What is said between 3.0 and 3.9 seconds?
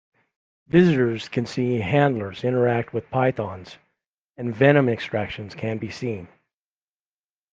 pythons,